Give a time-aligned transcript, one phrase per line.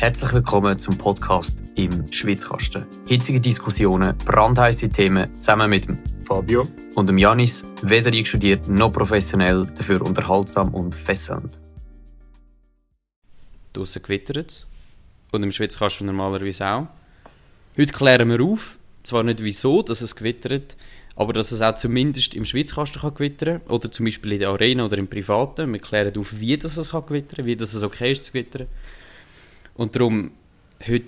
[0.00, 2.86] Herzlich willkommen zum Podcast im Schwitzkasten.
[3.08, 9.66] Hitzige Diskussionen, brandheiße Themen zusammen mit dem Fabio und dem Janis, weder einstudiert noch professionell,
[9.76, 11.58] dafür unterhaltsam und fesselnd.
[13.72, 14.66] Draussen gewittert es.
[15.32, 16.86] Und im Schwitzkasten normalerweise auch.
[17.76, 20.76] Heute klären wir auf, zwar nicht wieso, dass es gewittert,
[21.16, 24.84] aber dass es auch zumindest im Schwitzkasten kann gewittern oder zum Beispiel in der Arena
[24.84, 25.72] oder im Privaten.
[25.72, 28.68] Wir klären auf, wie das es kann gewittern, wie das es okay ist zu gewittern.
[29.78, 30.32] Und darum,
[30.88, 31.04] heute,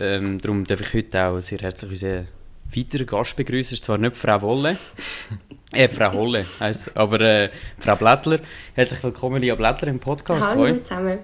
[0.00, 2.26] ähm, darum darf ich heute auch sehr herzlich unseren
[2.74, 3.74] weiteren Gast begrüßen.
[3.74, 4.78] ist zwar nicht Frau Wolle,
[5.72, 8.40] äh, Frau Holle heisst, aber äh, Frau Blättler.
[8.72, 10.48] Herzlich willkommen, Lia Blättler, im Podcast.
[10.48, 10.82] Hallo Hoi.
[10.82, 11.18] zusammen.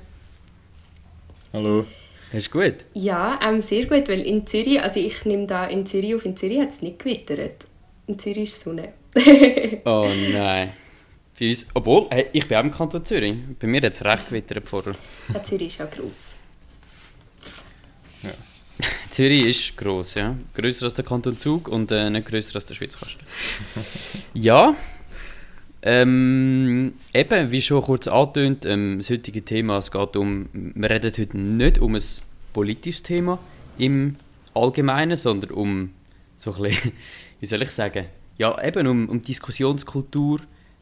[1.55, 1.87] Hallo.
[2.35, 2.85] Ist gut?
[2.93, 6.37] Ja, ähm, sehr gut, weil in Zürich, also ich nehme da in Zürich auf, in
[6.37, 7.65] Zürich hat es nicht gewittert.
[8.07, 8.93] In Zürich ist Sonne.
[9.87, 10.75] oh nein.
[11.41, 13.37] Bei uns, obwohl, hey, ich bin auch im Kanton Zürich.
[13.59, 14.93] Bei mir hat es recht gewittert vorher.
[15.33, 16.37] Ja, Zürich ist ja gross.
[18.23, 18.31] Ja.
[19.11, 20.37] Zürich ist gross, ja.
[20.55, 23.21] Grösser als der Kanton Zug und äh, nicht grösser als der Schweizkasten.
[24.35, 24.77] ja.
[25.81, 31.13] Ähm, eben, wie schon kurz angetönt, ähm, das heutige Thema, es geht um, wir reden
[31.17, 32.03] heute nicht um ein
[32.53, 33.39] politisches Thema
[33.79, 34.17] im
[34.55, 35.91] Allgemeinen, sondern um
[36.39, 36.93] so ein bisschen,
[37.41, 38.07] wie soll ich sagen,
[38.39, 40.41] ja, eben um, um Diskussionskultur,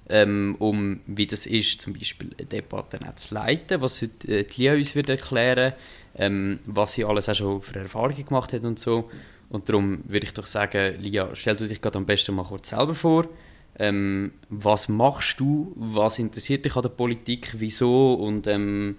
[0.09, 4.63] ähm, um wie das ist, zum Beispiel eine Debatte zu leiten, was heute äh, die
[4.63, 5.75] Lia uns wird erklären
[6.17, 9.11] ähm, was sie alles auch schon für Erfahrungen gemacht hat und so.
[9.49, 12.71] Und darum würde ich doch sagen, Lia, stell du dich gerade am besten mal kurz
[12.71, 13.27] selber vor.
[13.79, 15.73] Ähm, was machst du?
[15.77, 17.55] Was interessiert dich an der Politik?
[17.59, 18.15] Wieso?
[18.15, 18.97] Und ähm,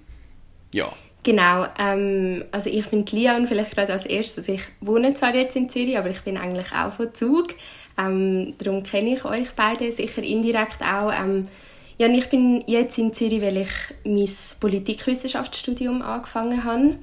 [0.74, 0.88] ja.
[1.24, 5.36] Genau, ähm, also ich bin Lia und vielleicht gerade als erstes, also ich wohne zwar
[5.36, 7.56] jetzt in Zürich, aber ich bin eigentlich auch von Zug.
[7.98, 11.12] Ähm, darum kenne ich euch beide sicher indirekt auch.
[11.12, 11.48] Ähm,
[11.98, 13.72] ja, ich bin jetzt in Zürich, weil ich
[14.04, 16.98] mein Politikwissenschaftsstudium angefangen habe.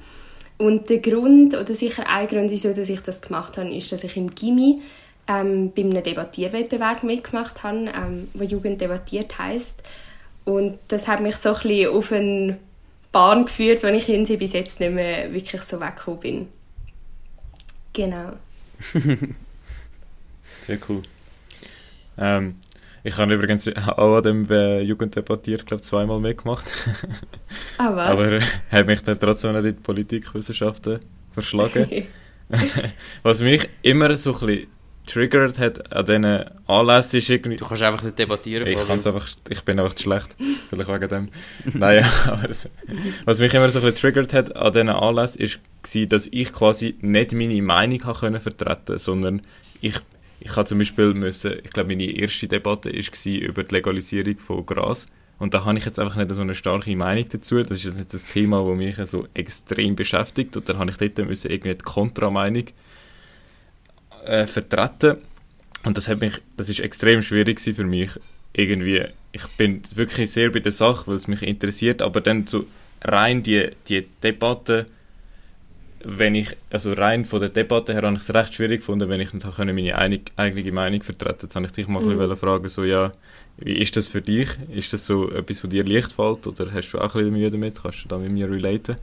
[0.57, 4.17] Und der Grund, oder sicher ein Grund, wieso ich das gemacht habe, ist, dass ich
[4.17, 4.81] im Gimmi
[5.27, 9.83] ähm, bei einem Debattierwettbewerb mitgemacht habe, ähm, wo Jugend debattiert heißt.
[10.45, 12.59] Und das hat mich so ein bisschen auf eine
[13.11, 16.49] Bahn geführt, wenn ich irgendwie bis jetzt nicht mehr wirklich so weggekommen bin.
[17.93, 18.33] Genau.
[20.67, 21.03] Sehr cool.
[22.19, 22.57] Ähm,
[23.05, 26.65] ich habe übrigens auch an dem äh, Jugenddebattiert, glaube zweimal mitgemacht.
[27.77, 28.09] Ah, was?
[28.09, 28.41] Aber äh,
[28.73, 31.01] habe mich dann trotzdem nicht in die Politikwissenschaften
[31.31, 32.07] verschlagen.
[33.23, 34.67] was mich immer so ein bisschen
[35.07, 36.25] triggert hat an diesen
[36.67, 37.57] Anlässen ist irgendwie...
[37.57, 38.67] Du kannst einfach nicht debattieren.
[38.67, 40.35] Ich, kann's einfach, ich bin einfach zu schlecht,
[40.71, 41.29] vielleicht wegen dem.
[41.75, 42.71] Nein, aber es,
[43.27, 45.61] was mich immer so ein bisschen triggert hat an diesen Anlässen ist,
[46.11, 49.43] dass ich quasi nicht meine Meinung können vertreten sondern
[49.83, 50.01] ich
[50.41, 54.67] ich habe zum Beispiel müssen, ich glaube, meine erste Debatte war über die Legalisierung von
[54.67, 55.07] Gras.
[55.39, 57.63] Und da habe ich jetzt einfach nicht so eine starke Meinung dazu.
[57.63, 60.57] Das ist jetzt nicht das Thema, das mich so extrem beschäftigt.
[60.57, 62.65] Und dann habe ich dort müssen irgendwie die Kontrameinung
[64.25, 65.19] äh, vertreten.
[65.85, 68.11] Und das hat mich, das ist extrem schwierig für mich.
[68.53, 72.67] Irgendwie, ich bin wirklich sehr bei der Sache, weil es mich interessiert, aber dann so
[73.03, 74.87] rein die, die Debatte
[76.05, 79.21] wenn ich, also rein von der Debatte her, habe ich es recht schwierig gefunden, wenn
[79.21, 82.11] ich nicht habe meine einig, eigene Meinung vertreten Jetzt habe ich dich mal mhm.
[82.11, 83.11] ein bisschen fragen, so, ja,
[83.57, 84.49] wie ist das für dich?
[84.71, 87.51] Ist das so etwas, was dir leicht fällt oder hast du auch ein bisschen Mühe
[87.51, 87.83] damit?
[87.83, 88.97] Kannst du da mit mir relaten?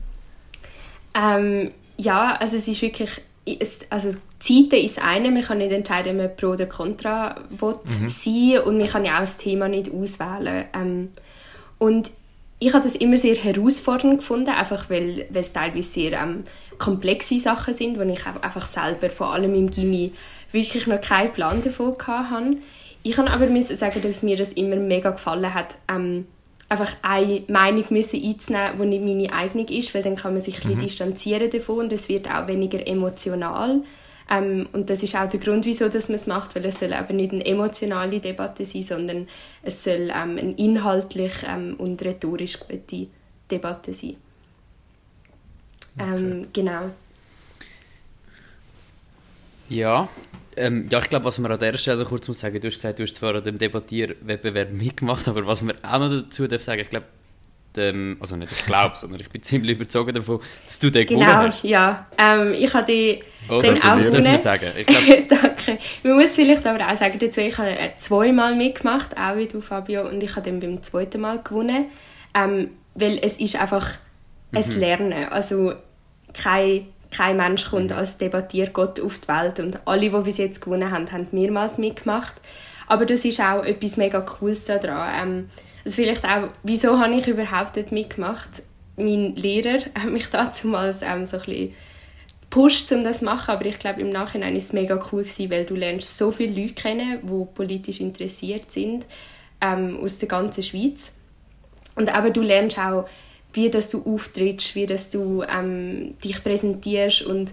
[1.14, 3.10] Ähm, ja, also es ist wirklich,
[3.44, 7.76] es, also Zeiten ist eine, man kann nicht entscheiden, ob man pro oder contra will
[7.84, 8.08] mhm.
[8.08, 10.66] sein und man kann ja auch das Thema nicht auswählen.
[10.74, 11.10] Ähm,
[11.78, 12.10] und
[12.64, 16.44] ich habe das immer sehr herausfordernd gefunden, einfach weil, weil es teilweise sehr ähm,
[16.78, 20.12] komplexe Sachen sind, wo ich einfach selber, vor allem im Gimmi,
[20.52, 22.56] wirklich noch keinen Plan davon hatte.
[23.02, 26.28] Ich kann aber müssen sagen, dass mir das immer mega gefallen hat, ähm,
[26.68, 30.62] einfach eine Meinung müssen einzunehmen, die nicht meine eigene ist, weil dann kann man sich
[30.62, 30.70] mhm.
[30.70, 33.82] ein bisschen distanzieren davon und es wird auch weniger emotional.
[34.30, 36.92] Ähm, und das ist auch der Grund, wieso dass man es macht, weil es soll
[36.92, 39.28] eben nicht eine emotionale Debatte sein, sondern
[39.62, 43.08] es soll ähm, eine inhaltlich ähm, und rhetorisch gute
[43.50, 44.16] Debatte sein.
[45.96, 46.14] Okay.
[46.16, 46.90] Ähm, genau.
[49.68, 50.08] Ja,
[50.56, 52.98] ähm, ja, ich glaube, was man an dieser Stelle kurz muss sagen, du hast gesagt,
[52.98, 56.82] du hast zwar an dem Debattierwettbewerb mitgemacht, aber was man auch noch dazu darf sagen,
[56.82, 57.06] ich glaube,
[57.78, 61.20] ähm, also nicht ich glaube, sondern ich bin ziemlich überzeugt davon, dass du den genau,
[61.20, 61.62] gewonnen hast.
[61.62, 62.06] Genau, ja.
[62.18, 64.38] Ähm, ich habe die oh, den auch gewonnen.
[64.38, 64.72] Sagen.
[64.76, 65.28] Ich glaub...
[65.28, 65.78] Danke.
[66.02, 69.60] Man muss vielleicht aber auch sagen dazu, ich habe äh, zweimal mitgemacht, auch wie du
[69.60, 71.86] Fabio, und ich habe dann beim zweiten Mal gewonnen,
[72.34, 73.88] ähm, weil es ist einfach
[74.50, 74.58] mhm.
[74.58, 75.24] ein Lernen.
[75.30, 75.74] Also
[76.34, 77.96] kein, kein Mensch kommt mhm.
[77.96, 82.34] als Debattiergott auf die Welt und alle, die bis jetzt gewonnen haben, haben mehrmals mitgemacht.
[82.86, 85.28] Aber das ist auch etwas mega Cooles daran.
[85.28, 85.50] Ähm,
[85.84, 88.62] also vielleicht auch, wieso habe ich überhaupt nicht mitgemacht?
[88.96, 91.74] mein Lehrer hat mich damals ähm, so ein bisschen
[92.42, 95.64] gepusht, um das zu machen, aber ich glaube, im Nachhinein ist es mega cool weil
[95.64, 99.06] du lernst so viele Leute kennen, die politisch interessiert sind,
[99.60, 101.14] ähm, aus der ganzen Schweiz.
[101.94, 103.08] Und aber du lernst auch,
[103.54, 107.52] wie dass du auftrittst, wie dass du ähm, dich präsentierst und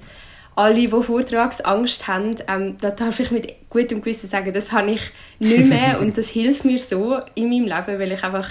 [0.59, 5.11] alle, die Vortragsangst haben, ähm, da darf ich mit gutem Gewissen sagen, das habe ich
[5.39, 8.49] nicht mehr und das hilft mir so in meinem Leben, weil ich einfach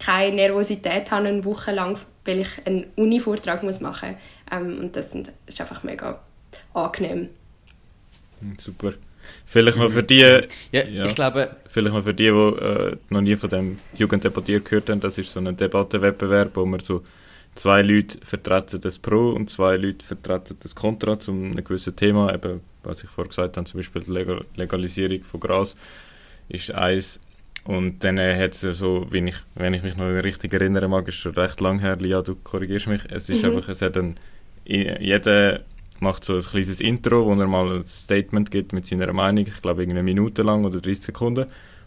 [0.00, 4.20] keine Nervosität habe eine Woche lang, weil ich einen Uni-Vortrag machen muss.
[4.50, 5.14] Ähm, und das
[5.46, 6.20] ist einfach mega
[6.74, 7.28] angenehm.
[8.40, 8.94] Hm, super.
[9.44, 10.18] Vielleicht mal für die,
[10.72, 14.60] ja, ja, ich glaube, vielleicht mal für die, die äh, noch nie von dem Jugenddebattier
[14.60, 17.02] gehört haben, das ist so ein Debattenwettbewerb, wo man so
[17.56, 22.32] zwei Leute vertreten das Pro und zwei Leute vertreten das Contra zu einem gewissen Thema,
[22.32, 25.76] eben, was ich vorher gesagt habe, zum Beispiel die Legal Legalisierung von Gras
[26.48, 27.20] ist eins.
[27.64, 31.16] Und dann hat es so, wenn ich, wenn ich mich noch richtig erinnern mag, ist
[31.16, 33.50] schon recht lang her, Lia, du korrigierst mich, es ist mhm.
[33.56, 34.14] einfach, es hat ein,
[34.64, 35.60] jeder
[35.98, 39.62] macht so ein kleines Intro, wo er mal ein Statement gibt mit seiner Meinung, ich
[39.62, 41.46] glaube eine Minute lang oder 30 Sekunden.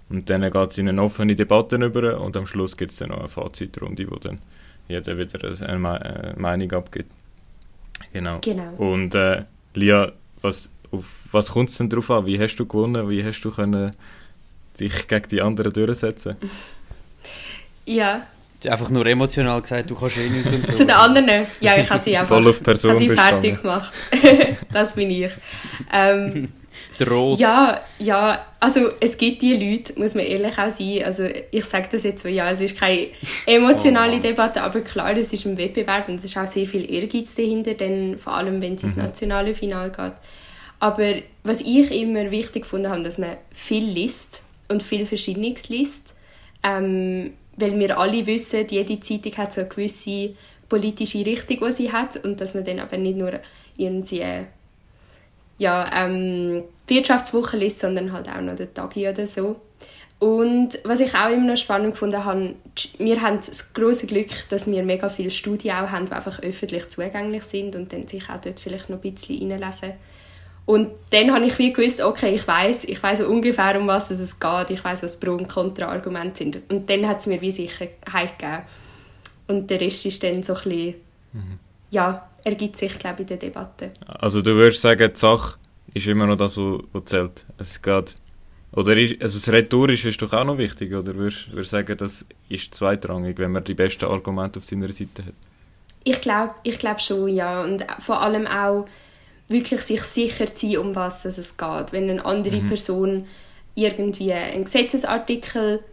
[0.10, 3.10] Und dann geht es in eine offene Debatte über und am Schluss gibt es dann
[3.10, 4.40] noch eine Fazitrunde, wo dann
[4.90, 7.12] jeder wieder eine Meinung abgibt.
[8.12, 8.40] Genau.
[8.42, 8.74] genau.
[8.74, 9.44] Und äh,
[9.76, 12.26] Lia, was, auf was kommt es denn drauf an?
[12.26, 13.10] Wie hast du gewonnen?
[13.10, 13.92] Wie hast du können
[14.80, 16.36] dich gegen die anderen durchsetzen?
[17.86, 18.28] Ja.
[18.68, 20.74] Einfach nur emotional gesagt, du kannst eh nicht und so.
[20.74, 21.48] Zu den anderen?
[21.60, 23.92] Ja, ich habe sie einfach Voll auf Person sie fertig gemacht.
[24.72, 25.32] das bin ich.
[25.92, 26.50] Ähm,
[26.98, 27.40] Droht.
[27.40, 31.04] Ja, ja, also es gibt die Leute, muss man ehrlich auch sein.
[31.06, 33.08] Also ich sage das jetzt so, ja, es ist keine
[33.46, 36.92] emotionale oh Debatte, aber klar, es ist ein Wettbewerb und es ist auch sehr viel
[36.92, 39.04] Ehrgeiz dahinter, denn vor allem, wenn es ins mhm.
[39.04, 40.14] nationale Finale geht.
[40.80, 46.16] Aber was ich immer wichtig gefunden habe, dass man viel liest und viel Verschiedenes liest,
[46.64, 50.36] ähm, weil wir alle wissen, jede Zeitung hat so eine gewisse
[50.70, 53.40] politische Richtung, die sie hat und dass man dann aber nicht nur
[53.76, 54.24] irgendwie
[55.60, 59.58] ja, ähm, Wirtschaftswoche liest, sondern halt auch noch den Tagi oder so.
[60.18, 62.56] Und was ich auch immer noch spannend gefunden habe,
[62.98, 66.90] wir haben das große Glück, dass wir mega viele Studien auch haben, die einfach öffentlich
[66.90, 69.94] zugänglich sind und dann sich auch dort vielleicht noch ein bisschen reinlesen.
[70.66, 74.40] Und dann habe ich wie gewusst, okay, ich weiß, ich weiß ungefähr, um was es
[74.40, 76.70] geht, ich weiß, was Pro- und Kontra-Argumente sind.
[76.70, 78.64] Und dann hat es mir wie Sicherheit gegeben.
[79.48, 80.96] Und der Rest ist dann so ein bisschen,
[81.34, 81.60] mhm.
[81.92, 83.92] Ja, ergibt sich, glaube ich, in der Debatte.
[84.06, 85.58] Also du würdest sagen, die Sache
[85.94, 87.46] ist immer noch das, was zählt.
[87.58, 88.16] Es geht,
[88.72, 92.26] oder ist, also das Rhetorische ist doch auch noch wichtig, oder würdest du sagen, das
[92.50, 95.34] ist zweitrangig, wenn man die besten Argumente auf seiner Seite hat?
[96.04, 97.64] Ich glaube ich glaub schon, ja.
[97.64, 98.88] Und vor allem auch
[99.48, 101.92] wirklich sich sicher zu sein, um was es geht.
[101.92, 102.68] Wenn eine andere mhm.
[102.68, 103.26] Person
[103.76, 105.84] irgendwie einen Gesetzesartikel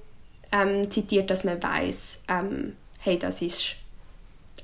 [0.52, 3.76] ähm, zitiert, dass man weiß, ähm, hey, das ist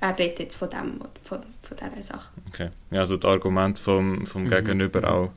[0.02, 2.28] er redet jetzt von dem, von, von dieser Sache.
[2.48, 4.50] Okay, ja, also das Argument vom, vom mhm.
[4.50, 5.30] Gegenüber auch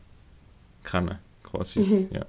[0.84, 2.08] kennen, quasi, mhm.
[2.12, 2.26] ja.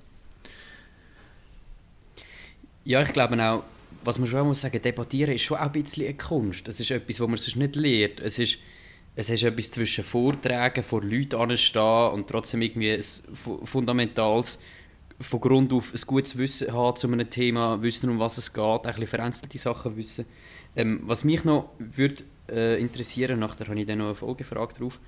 [2.85, 3.65] Ja, ich glaube auch,
[4.05, 6.69] was man schon muss sagen, debattieren ist schon auch ein bisschen eine Kunst.
[6.69, 8.21] Das ist etwas, was man sonst nicht lernt.
[8.21, 8.59] Es ist,
[9.17, 13.03] es ist etwas zwischen Vorträgen, vor Leuten anstehen und trotzdem irgendwie ein
[13.65, 14.61] fundamentales,
[15.19, 18.63] von Grund auf ein gutes Wissen haben zu einem Thema, wissen, um was es geht,
[18.63, 20.27] ein bisschen vereinzelte Sachen wissen.
[20.77, 25.01] Ähm, was mich noch würde äh, interessieren, nachher habe ich dann noch eine Folgefrage drauf.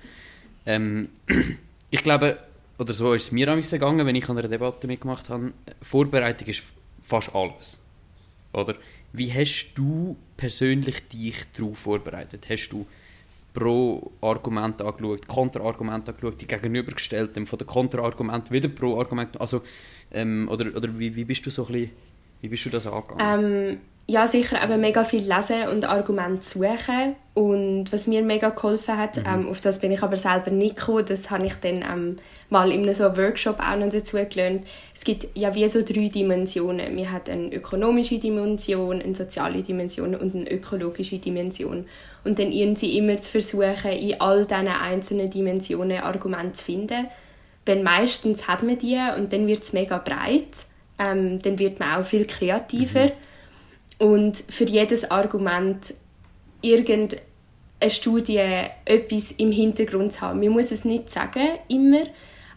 [0.65, 1.09] Ähm,
[1.91, 2.37] ich glaube,
[2.77, 6.47] oder so ist es mir am gegangen, wenn ich an einer Debatte mitgemacht habe, Vorbereitung
[6.47, 6.63] ist
[7.01, 7.79] fast alles.
[8.53, 8.75] Oder?
[9.13, 12.47] Wie hast du persönlich dich darauf vorbereitet?
[12.49, 12.85] Hast du
[13.53, 19.61] Pro-Argument angeschaut, Kontra-Argument angeschaut, die gegenübergestellt, von den Kontra-Argument wieder Pro-Argument, also,
[20.11, 21.91] ähm, oder, oder wie, wie bist du so ein bisschen,
[22.41, 23.45] wie bist du das angegangen?
[23.45, 23.77] Ähm,
[24.09, 27.15] ja, sicher eben mega viel lesen und Argumente suchen.
[27.35, 29.23] Und was mir mega geholfen hat, mhm.
[29.27, 32.17] ähm, auf das bin ich aber selber nicht gekommen, das habe ich dann ähm,
[32.49, 34.67] mal in so einem Workshop auch noch dazu gelernt.
[34.95, 36.97] Es gibt ja wie so drei Dimensionen.
[36.97, 41.85] Wir haben eine ökonomische Dimension, eine soziale Dimension und eine ökologische Dimension.
[42.23, 47.05] Und dann irgendwie immer zu versuchen, in all diesen einzelnen Dimensionen Argumente zu finden.
[47.67, 50.65] Weil meistens hat man die und dann wird es mega breit.
[50.99, 53.05] Ähm, dann wird man auch viel kreativer.
[53.05, 53.29] Mhm
[53.99, 55.93] und für jedes Argument
[56.61, 57.21] irgendeine
[57.89, 58.41] Studie
[58.85, 60.39] etwas im Hintergrund zu haben.
[60.39, 62.03] Man muss es nicht sagen, immer,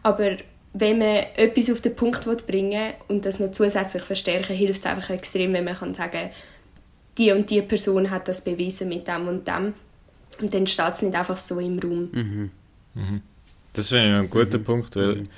[0.03, 0.37] aber
[0.73, 4.87] wenn man etwas auf den Punkt bringen will und das noch zusätzlich verstärken, hilft es
[4.87, 6.31] einfach extrem, wenn man kann sagen
[7.19, 9.75] die und die Person hat das bewiesen mit dem und dem.
[10.41, 12.09] Und dann steht es nicht einfach so im Raum.
[12.11, 12.51] Mhm.
[12.95, 13.23] Mhm.
[13.75, 14.65] Das ich ein guter mhm.
[14.65, 15.29] Punkt, weil mhm.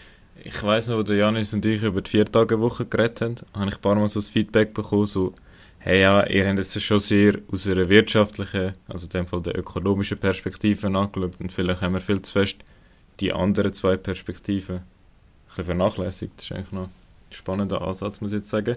[0.44, 3.76] Ich weiß noch, wo der Janis und ich über die Vier-Tage-Woche geredet haben, habe ich
[3.76, 5.32] ein paar Mal so das Feedback bekommen, so
[5.78, 9.58] hey ja, ihr habt es schon sehr aus einer wirtschaftlichen, also in dem Fall der
[9.58, 12.58] ökonomischen Perspektive angeschaut und vielleicht haben wir viel zu fest
[13.20, 14.84] die anderen zwei Perspektiven ein
[15.46, 16.32] bisschen vernachlässigt.
[16.36, 16.90] Das ist eigentlich noch ein
[17.30, 18.76] spannender Ansatz, muss ich jetzt sagen.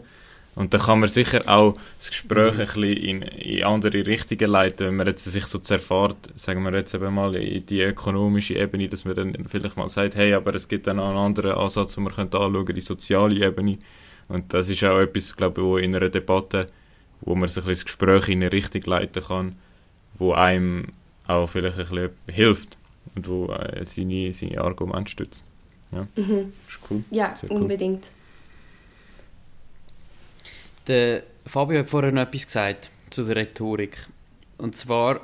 [0.57, 2.59] Und da kann man sicher auch das Gespräch mhm.
[2.61, 6.73] ein bisschen in, in andere Richtungen leiten, wenn man jetzt sich so zerfahrt, sagen wir
[6.73, 10.55] jetzt eben mal in die ökonomische Ebene, dass man dann vielleicht mal sagt, hey, aber
[10.55, 13.77] es gibt dann auch einen anderen Ansatz, den man könnte anschauen, die soziale Ebene.
[14.29, 16.65] Und das ist auch etwas, glaube ich, wo in einer Debatte,
[17.21, 19.55] wo man sich ein bisschen das Gespräch in eine Richtung leiten kann,
[20.17, 20.87] wo einem
[21.27, 22.79] auch vielleicht ein bisschen hilft
[23.13, 25.45] und wo äh, seine, seine Argumente stützt.
[25.91, 26.51] Ja, mhm.
[26.67, 27.03] ist cool.
[27.11, 27.61] Ja, cool.
[27.61, 28.05] unbedingt.
[30.87, 34.07] Der Fabio hat vorher noch etwas gesagt zu der Rhetorik.
[34.57, 35.21] Und zwar,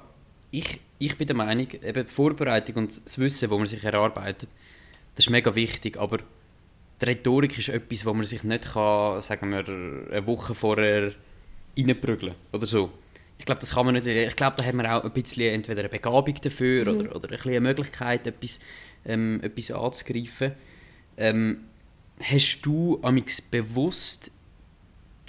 [0.51, 4.50] ich, ich bin der Meinung, eben die Vorbereitung und das Wissen, das man sich erarbeitet,
[5.15, 6.20] das ist mega wichtig, aber
[7.01, 11.13] die Rhetorik ist etwas, wo man sich nicht kann, sagen wir, eine Woche vorher
[11.77, 12.91] reinprügeln oder so.
[13.38, 14.08] Ich glaube, das kann man nicht.
[14.08, 17.00] Ich glaube, da haben wir auch ein bisschen entweder eine Begabung dafür mhm.
[17.00, 18.60] oder, oder ein bisschen eine Möglichkeit, etwas,
[19.05, 20.53] ähm, etwas anzugreifen.
[21.17, 21.65] Ähm,
[22.22, 24.32] hast du amix bewusst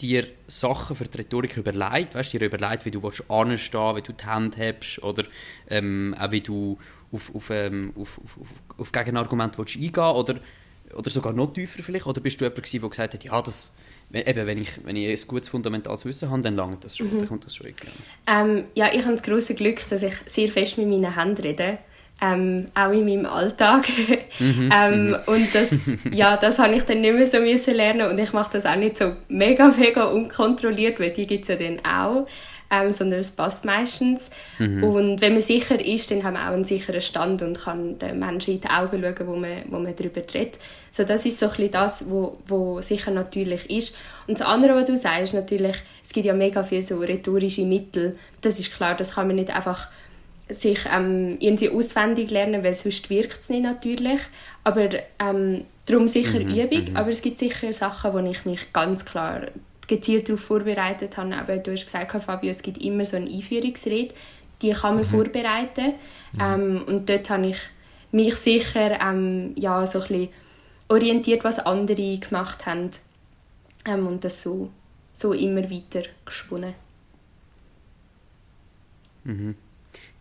[0.00, 4.24] dir Sachen für die Rhetorik überlegt, weißt, dir überlegt, wie du anstehen wie du die
[4.24, 5.24] Hand hebst oder
[5.68, 6.78] ähm, auch wie du
[7.12, 8.48] auf, auf, ähm, auf, auf, auf,
[8.78, 10.40] auf Gegenargumente eingehen oder,
[10.94, 13.76] oder sogar noch tiefer vielleicht, oder bist du jemand gewesen, der gesagt hat, ja, das,
[14.12, 17.18] eben, wenn ich, wenn ich ein gutes fundamentales Wissen habe, dann langt das schon, mhm.
[17.20, 17.68] dann kommt das schon
[18.26, 21.78] ähm, Ja, ich habe das große Glück, dass ich sehr fest mit meinen Händen rede
[22.21, 23.87] ähm, auch in meinem Alltag.
[24.38, 25.16] Mhm, ähm, mhm.
[25.26, 28.52] und das, ja, das habe ich dann nicht mehr so müssen lernen und ich mache
[28.52, 32.26] das auch nicht so mega, mega unkontrolliert, weil die gibt es ja dann auch,
[32.71, 34.30] ähm, sondern es passt meistens.
[34.59, 34.85] Mhm.
[34.85, 38.18] Und wenn man sicher ist, dann haben wir auch einen sicheren Stand und kann den
[38.18, 40.59] Menschen in die Augen schauen, wo man, wo man darüber redet.
[40.90, 43.94] So, das ist so ein bisschen das, wo, wo sicher natürlich ist.
[44.26, 48.16] Und das andere, was du sagst, natürlich, es gibt ja mega viele so rhetorische Mittel.
[48.40, 49.88] Das ist klar, das kann man nicht einfach
[50.48, 54.20] sich ähm, irgendwie auswendig lernen, weil sonst wirkt es nicht natürlich.
[54.62, 56.90] Aber ähm, darum sicher mhm, Übung.
[56.90, 56.96] Mhm.
[56.96, 59.42] Aber es gibt sicher Sachen, wo ich mich ganz klar
[59.86, 61.34] gezielt darauf vorbereitet habe.
[61.36, 64.14] Aber du hast gesagt, Fabio, es gibt immer so eine Einführungsrede,
[64.62, 65.08] die kann man mhm.
[65.08, 65.94] vorbereiten.
[66.32, 66.40] Mhm.
[66.40, 67.58] Ähm, und dort habe ich
[68.12, 70.28] mich sicher ähm, ja, so ein bisschen
[70.88, 72.90] orientiert, was andere gemacht haben.
[73.86, 74.70] Ähm, und das so,
[75.12, 76.74] so immer weiter gesponnen.
[79.24, 79.54] Mhm.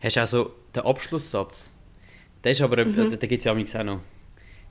[0.03, 1.71] Hast du also den Abschlusssatz?
[2.43, 3.17] Der ist aber, mhm.
[3.17, 4.01] da gibt es ja auch noch.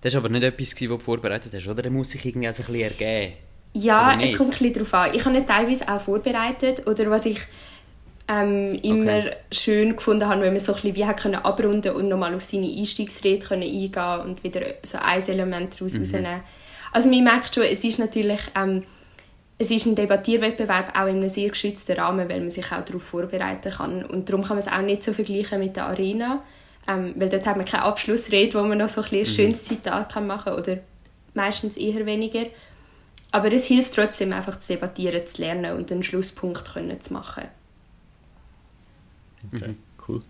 [0.03, 1.81] Das war aber nicht etwas, was du vorbereitet hast, oder?
[1.83, 3.33] Der muss sich irgendwie also ein bisschen ergeben.
[3.73, 5.11] Ja, es kommt ein bisschen darauf an.
[5.15, 6.87] Ich habe nicht teilweise auch vorbereitet.
[6.87, 7.39] Oder was ich
[8.29, 9.37] ähm, immer okay.
[9.51, 12.43] schön gefunden habe, wenn man so ein bisschen wie hat können abrunden und nochmal auf
[12.43, 16.01] seine Einstiegsrede können eingehen und wieder so ein Element daraus mhm.
[16.01, 16.41] rausnehmen.
[16.93, 18.41] Also man merkt schon, es ist natürlich...
[18.55, 18.83] Ähm,
[19.59, 23.03] es ist ein Debattierwettbewerb auch in einem sehr geschützten Rahmen, weil man sich auch darauf
[23.03, 24.05] vorbereiten kann.
[24.05, 26.43] Und darum kann man es auch nicht so vergleichen mit der Arena,
[26.89, 29.27] ähm, weil dort hat man keine Abschlussrede, wo man noch so ein, ein mhm.
[29.27, 30.79] schönes Zitat kann machen kann oder
[31.35, 32.47] meistens eher weniger.
[33.31, 37.45] Aber es hilft trotzdem einfach zu debattieren, zu lernen und einen Schlusspunkt können zu machen.
[39.53, 39.77] Okay, mhm.
[40.09, 40.23] cool.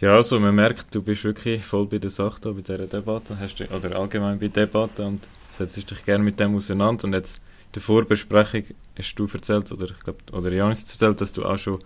[0.00, 3.38] Ja, also man merkt, du bist wirklich voll bei der Sache da, bei dieser Debatte,
[3.38, 7.40] hast du, oder allgemein bei Debatten und setzt dich gerne mit dem auseinander und jetzt
[7.74, 8.64] der Vorbesprechung
[8.96, 11.78] hast du erzählt, oder ich glaube, oder Janis hat erzählt, dass du auch schon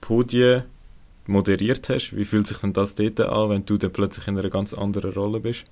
[0.00, 0.64] Podien
[1.26, 2.14] moderiert hast.
[2.14, 5.12] Wie fühlt sich denn das dort an, wenn du dann plötzlich in einer ganz anderen
[5.12, 5.64] Rolle bist?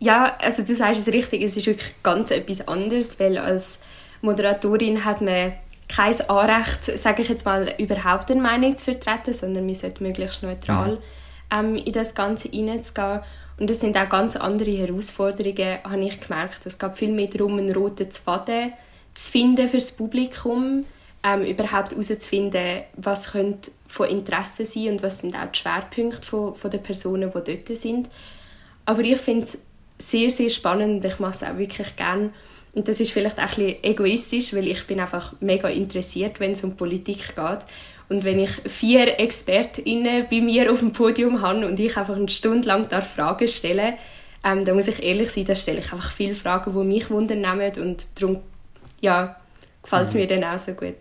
[0.00, 3.78] Ja, also du sagst es richtig, es ist wirklich ganz etwas anderes, weil als
[4.22, 5.52] Moderatorin hat man
[5.88, 10.42] kein Anrecht, sage ich jetzt mal, überhaupt eine Meinung zu vertreten, sondern man sollte möglichst
[10.42, 10.98] neutral mhm.
[11.50, 13.20] ähm, in das Ganze hineinzugehen.
[13.58, 16.66] Und das sind auch ganz andere Herausforderungen, habe ich gemerkt.
[16.66, 18.72] Es gab viel mehr darum, einen roten Faden
[19.14, 20.84] zu finden für das Publikum,
[21.22, 26.54] ähm, überhaupt herauszufinden, was könnte von Interesse sein und was sind auch die Schwerpunkte von,
[26.54, 28.08] von den Personen, die dort sind.
[28.84, 29.58] Aber ich finde es
[29.98, 32.30] sehr, sehr spannend und ich mache es auch wirklich gerne.
[32.74, 36.52] Und das ist vielleicht auch ein bisschen egoistisch, weil ich bin einfach mega interessiert, wenn
[36.52, 37.58] es um Politik geht.
[38.08, 42.28] Und wenn ich vier ExpertInnen bei mir auf dem Podium habe und ich einfach eine
[42.28, 43.94] Stunde lang Fragen stelle,
[44.44, 47.40] ähm, dann muss ich ehrlich sein, da stelle ich einfach viele Fragen, die mich wundern
[47.78, 48.40] und darum
[49.00, 49.36] ja,
[49.82, 50.20] gefällt es mhm.
[50.20, 50.94] mir dann auch so gut.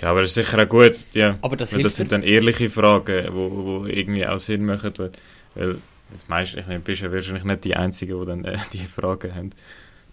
[0.00, 1.38] Ja, aber das ist sicher auch gut, ja.
[1.42, 4.92] Aber das, weil das sind dann ehrliche Fragen, die wo, wo irgendwie auch Sinn machen,
[4.96, 5.12] weil,
[5.54, 5.76] weil
[6.10, 9.34] das meiste, ich meine, bist ja wahrscheinlich nicht die Einzige, die dann äh, die Fragen
[9.34, 9.50] haben.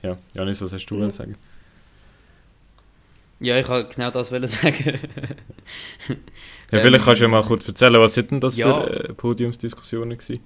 [0.03, 1.09] Ja, Janis, was hast du mhm.
[1.09, 1.35] sagen?
[3.39, 4.99] Ja, ich wollte genau das sagen.
[6.71, 8.81] ja, vielleicht kannst du ja mal kurz erzählen, was sind denn das ja.
[8.81, 10.41] für äh, Podiumsdiskussionen gewesen?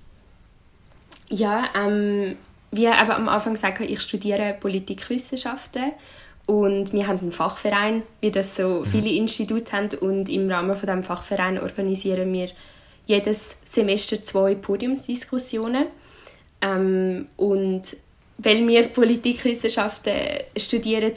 [1.29, 2.35] Ja, ähm,
[2.71, 5.93] wie eben am Anfang gesagt ich studiere Politikwissenschaften
[6.45, 8.85] und wir haben einen Fachverein, wie das so mhm.
[8.85, 12.49] viele Institute haben und im Rahmen von diesem Fachverein organisieren wir
[13.05, 15.85] jedes Semester zwei Podiumsdiskussionen
[16.61, 17.83] ähm, und
[18.43, 20.13] weil wir Politikwissenschaften
[20.57, 21.11] studieren,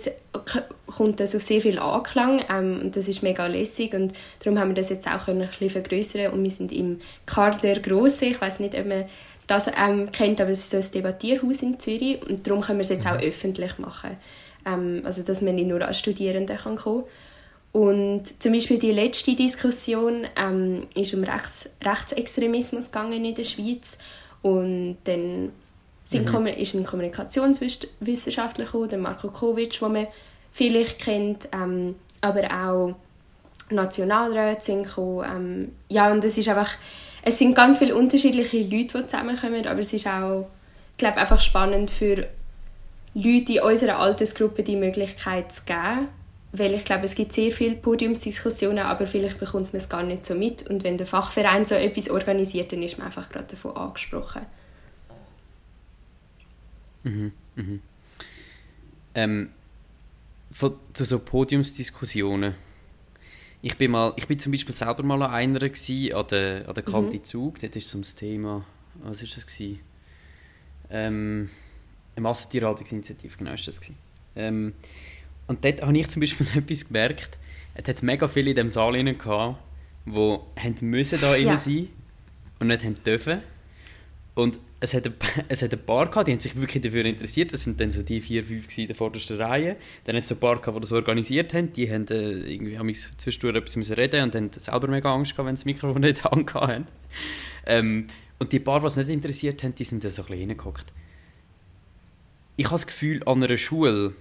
[0.86, 4.70] kommt das auf sehr viel Anklang ähm, und das ist mega lässig und darum haben
[4.70, 8.60] wir das jetzt auch ein bisschen vergrößern und wir sind im Kader Grosse, ich weiß
[8.60, 9.04] nicht, ob man
[9.46, 12.84] das ähm, kennt, aber es ist so ein Debattierhaus in Zürich und darum können wir
[12.84, 13.28] es jetzt auch mhm.
[13.28, 14.16] öffentlich machen,
[14.66, 17.04] ähm, also dass man nicht nur als Studierende kann kommen.
[17.72, 23.98] Und zum Beispiel die letzte Diskussion ähm, ist um Rechts Rechtsextremismus gegangen in der Schweiz.
[24.42, 25.50] Und dann
[26.04, 26.46] sind, mhm.
[26.46, 30.06] ist ein Kommunikationswissenschaftler gekommen, der Marco Kovic, den man
[30.52, 32.94] vielleicht kennt, ähm, aber auch
[33.70, 35.26] Nationalräte sind gekommen.
[35.28, 36.70] Ähm, ja, und es ist einfach,
[37.22, 40.46] es sind ganz viele unterschiedliche Leute, die zusammenkommen, aber es ist auch,
[40.92, 42.26] ich glaube, einfach spannend für
[43.14, 46.08] Leute in unserer Altersgruppe die Möglichkeit zu geben,
[46.52, 50.26] weil ich glaube, es gibt sehr viele Podiumsdiskussionen, aber vielleicht bekommt man es gar nicht
[50.26, 53.76] so mit und wenn der Fachverein so etwas organisiert, dann ist man einfach gerade davon
[53.76, 54.42] angesprochen.
[57.04, 57.80] Mhm, mhm.
[59.14, 59.50] Ähm,
[60.50, 62.54] von, zu so Podiumsdiskussionen.
[63.62, 66.74] Ich bin, mal, ich bin zum Beispiel selber mal an einer gewesen, an der, an
[66.74, 67.24] der Kante mhm.
[67.24, 67.60] Zug.
[67.60, 68.66] Dort ist es Thema,
[69.02, 69.80] was ist das gewesen?
[70.90, 71.50] Ähm,
[72.14, 73.96] eine Massentierhaltungsinitiative, genau ist das gewesen.
[74.36, 74.74] Ähm,
[75.46, 77.38] und dort habe ich zum Beispiel etwas gemerkt.
[77.74, 79.58] Es hat mega viele in diesem Saal gehabt,
[80.06, 81.58] die müssen da ja.
[81.58, 81.88] sein
[82.60, 83.42] und nicht haben dürfen.
[84.34, 85.14] Und es hat, ein,
[85.48, 87.52] es hat ein paar gehabt, die haben sich wirklich dafür interessiert.
[87.52, 89.76] Das sind dann so die vier, fünf in der vordersten Reihe.
[90.04, 91.72] Dann hat es ein paar gehabt, die das organisiert haben.
[91.72, 95.46] Die haben äh, irgendwie haben zwischendurch etwas müssen reden und haben selber mega Angst gehabt,
[95.46, 96.86] wenn das Mikrofon nicht angehabt haben.
[97.66, 100.48] Ähm, und die paar, die es nicht interessiert haben, die sind dann so ein bisschen
[100.48, 100.92] hingeguckt.
[102.56, 104.14] Ich habe das Gefühl, an einer Schule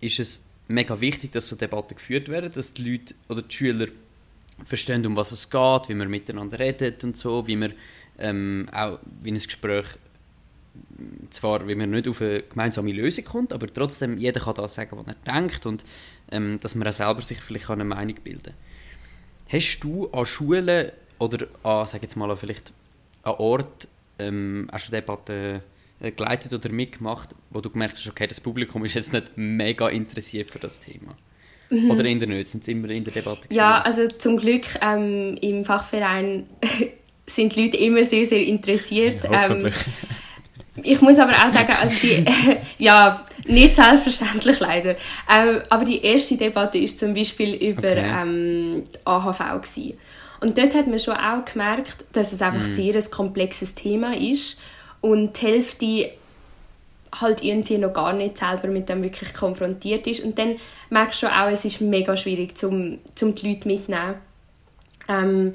[0.00, 3.88] ist es mega wichtig, dass so Debatten geführt werden, dass die Leute oder die Schüler
[4.64, 7.74] verstehen, um was es geht, wie man miteinander redet und so, wie man
[8.18, 9.86] ähm, auch wie ein Gespräch
[11.30, 14.96] zwar, wie man nicht auf eine gemeinsame Lösung kommt, aber trotzdem jeder kann das sagen,
[14.96, 15.84] was er denkt und
[16.30, 18.54] ähm, dass man auch selber sich vielleicht eine Meinung bilden kann.
[19.48, 22.72] Hast du an Schulen oder an, sag jetzt mal, vielleicht
[23.22, 23.88] an Ort
[24.18, 25.62] ähm, auch schon Debatten
[26.00, 29.88] äh, geleitet oder mitgemacht, wo du gemerkt hast, okay, das Publikum ist jetzt nicht mega
[29.88, 31.16] interessiert für das Thema?
[31.70, 31.90] Mhm.
[31.90, 33.42] Oder in der nicht, sind sie immer in der Debatte?
[33.42, 33.58] Gewesen?
[33.58, 36.46] Ja, also zum Glück ähm, im Fachverein
[37.26, 39.24] sind die Leute immer sehr, sehr interessiert.
[39.24, 39.70] Ja, ähm,
[40.82, 42.24] ich muss aber auch sagen, also die,
[42.78, 44.96] ja, nicht selbstverständlich leider.
[45.30, 48.12] Ähm, aber die erste Debatte ist zum Beispiel über okay.
[48.22, 49.98] ähm, die AHV gewesen.
[50.40, 52.74] Und dort hat man schon auch gemerkt, dass es einfach mm.
[52.74, 54.58] sehr ein komplexes Thema ist
[55.00, 56.10] und die Hälfte
[57.20, 60.22] halt irgendwie noch gar nicht selber mit dem wirklich konfrontiert ist.
[60.22, 60.56] Und dann
[60.90, 64.14] merkst du auch, es ist mega schwierig, zum, zum die Leute mitzunehmen.
[65.08, 65.54] Ähm,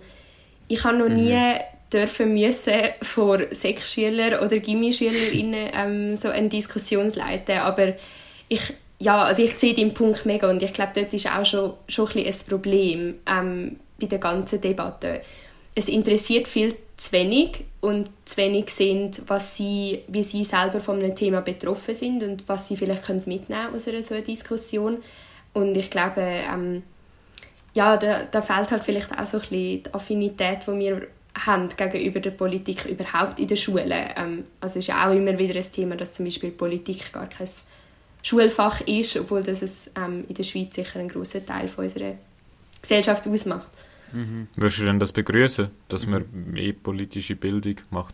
[0.72, 1.16] ich habe noch mhm.
[1.16, 1.56] nie
[1.92, 7.94] dürfen müssen vor Sechsschülern oder Gimmischülerinnen ähm, so eine Diskussion leiten, aber
[8.48, 8.62] ich
[9.02, 12.08] ja, also ich sehe den Punkt mega und ich glaube, dort ist auch schon, schon
[12.10, 15.22] ein, ein Problem ähm, bei der ganzen Debatte.
[15.74, 21.00] Es interessiert viel zu wenig und zu wenig sehen, was sie, wie sie selber von
[21.00, 24.98] einem Thema betroffen sind und was sie vielleicht mitnehmen können aus einer solchen Diskussion.
[25.54, 26.84] Und ich glaube, ähm,
[27.74, 31.08] ja, da, da fehlt halt vielleicht auch so ein bisschen die Affinität, die wir
[31.46, 34.10] haben gegenüber der Politik überhaupt in der Schule.
[34.16, 37.28] Ähm, also es ist ja auch immer wieder ein Thema, dass zum Beispiel Politik gar
[37.28, 37.48] kein
[38.24, 42.16] Schulfach ist, obwohl das es ähm, in der Schweiz sicher einen grossen Teil von unserer
[42.82, 43.70] Gesellschaft ausmacht.
[44.12, 44.48] Mhm.
[44.56, 48.14] Würdest du denn das begrüßen, dass man mehr politische Bildung macht?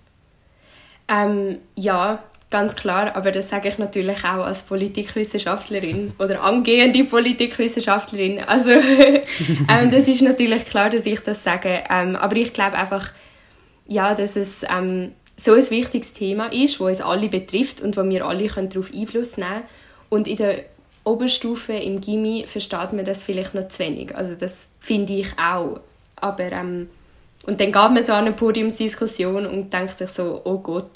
[1.07, 8.39] Ähm, ja, Ganz klar, aber das sage ich natürlich auch als Politikwissenschaftlerin oder angehende Politikwissenschaftlerin.
[8.39, 8.69] Also
[9.69, 11.83] ähm, das ist natürlich klar, dass ich das sage.
[11.89, 13.11] Ähm, aber ich glaube einfach,
[13.85, 18.03] ja, dass es ähm, so ein wichtiges Thema ist, wo uns alle betrifft und wo
[18.07, 19.63] wir alle können darauf Einfluss nehmen können.
[20.07, 20.63] Und in der
[21.03, 24.15] Oberstufe im Gimmi versteht man das vielleicht noch zu wenig.
[24.15, 25.81] Also das finde ich auch.
[26.15, 26.87] Aber ähm,
[27.45, 30.91] und dann gab man so eine Podiumsdiskussion und denkt sich so, oh Gott,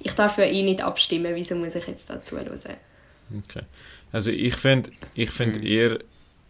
[0.00, 2.48] ich darf ja eh nicht abstimmen, wieso muss ich jetzt dazu hören?
[2.50, 3.62] Okay.
[4.12, 5.66] Also ich finde ich find mhm.
[5.66, 5.98] eher,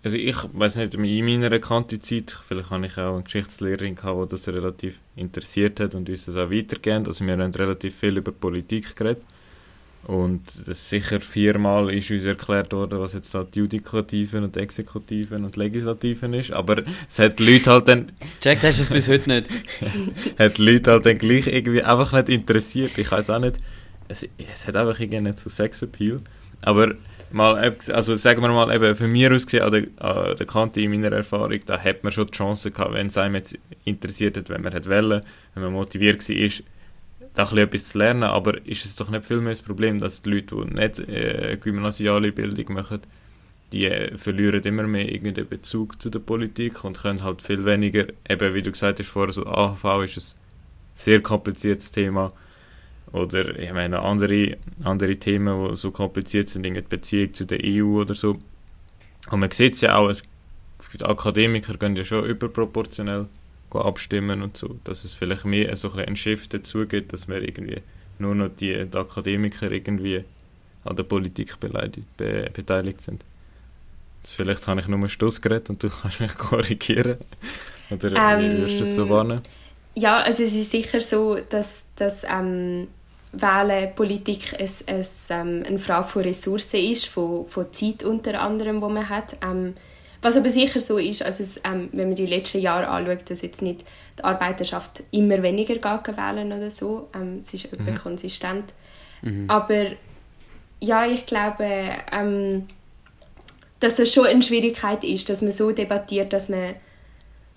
[0.03, 4.27] also ich weiß nicht, in meiner bekannten Zeit, vielleicht habe ich auch eine Geschichtslehrerin gehabt,
[4.27, 7.07] die das relativ interessiert hat und uns das auch weitergegeben.
[7.07, 9.23] Also wir haben relativ viel über Politik geredet.
[10.05, 15.57] Und das sicher viermal ist uns erklärt worden, was jetzt die Judikativen und Exekutiven und
[15.57, 16.53] Legislativen ist.
[16.53, 18.13] Aber es hat die Leute halt dann...
[18.41, 19.49] Checkt hast du es bis heute nicht.
[20.39, 22.97] hat die Leute halt dann gleich irgendwie einfach nicht interessiert.
[22.97, 23.57] Ich weiß auch nicht.
[24.09, 26.17] Es, es hat einfach irgendwie nicht so Sexappeal.
[26.63, 26.95] Aber
[27.31, 30.81] mal, also sagen wir mal, eben für mich aus gesehen, an der, an der Kante
[30.81, 34.37] in meiner Erfahrung, da hat man schon die Chance gehabt, wenn es einem jetzt interessiert
[34.37, 35.21] hat, wenn man hat wollen,
[35.55, 36.51] wenn man motiviert war,
[37.35, 40.23] da ein etwas zu lernen, aber ist es doch nicht viel mehr das Problem, dass
[40.23, 43.01] die Leute, die nicht äh, gymnasiale Bildung machen,
[43.73, 48.07] die äh, verlieren immer mehr irgendeinen Bezug zu der Politik und können halt viel weniger,
[48.29, 50.41] eben wie du gesagt hast vorher, so AHV ist ein
[50.95, 52.33] sehr kompliziertes Thema,
[53.13, 58.01] oder ich meine andere, andere Themen, die so kompliziert sind, in Beziehung zu der EU
[58.01, 58.39] oder so.
[59.31, 60.23] Und man sieht es ja auch, es,
[61.03, 63.27] Akademiker können ja schon überproportionell
[63.75, 67.43] abstimmen und so, dass es vielleicht mehr so ein, ein Shift dazu gibt, dass wir
[67.43, 67.81] irgendwie
[68.19, 70.25] nur noch die, die Akademiker irgendwie
[70.85, 73.25] an der Politik be, beteiligt sind.
[74.23, 77.17] Jetzt vielleicht habe ich nur einen Stoss geredet und du kannst mich korrigieren.
[77.91, 79.43] Oder ähm, wie würdest du das so wahrnehmen?
[79.95, 82.89] Ja, also es ist sicher so, dass, dass ähm,
[83.33, 88.81] Wählen, Politik es, es, ähm, eine Frage von Ressourcen ist, von, von Zeit unter anderem,
[88.81, 89.37] die man hat.
[89.43, 89.75] Ähm,
[90.23, 93.43] was aber sicher so ist, also es, ähm, wenn man die letzten Jahre anschaut, dass
[93.43, 93.85] jetzt nicht
[94.19, 97.09] die Arbeiterschaft immer weniger geht wählen oder so.
[97.15, 97.95] Ähm, es ist mhm.
[97.95, 98.75] konsistent.
[99.23, 99.49] Mhm.
[99.49, 99.87] Aber
[100.81, 101.67] ja, ich glaube,
[102.13, 102.69] ähm,
[103.81, 106.75] dass das schon eine Schwierigkeit ist, dass man so debattiert, dass man,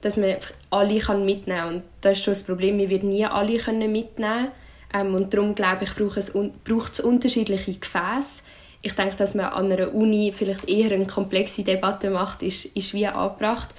[0.02, 0.36] dass man
[0.70, 1.76] alle kann mitnehmen kann.
[1.76, 4.50] Und das ist schon das Problem, wir werden nie alle können mitnehmen
[4.94, 8.44] ähm, und darum glaube ich, braucht es, braucht es unterschiedliche Gefäße.
[8.84, 12.94] Ich denke, dass man an einer Uni vielleicht eher eine komplexe Debatte macht, ist, ist
[12.94, 13.70] wie angebracht.